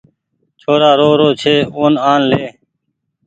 ڇورآن 0.61 0.93
رو 0.99 1.09
رو 1.19 1.29
ڇي 1.41 1.55
اون 1.77 1.93
آن 2.11 2.21
لي 2.29 2.43